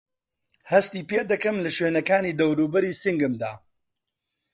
[0.71, 3.53] هەستی پێدەکەم له شوێنەکانی دەورووبەری سنگمدا؟